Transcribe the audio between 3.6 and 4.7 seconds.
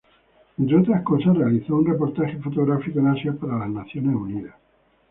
Naciones Unidas.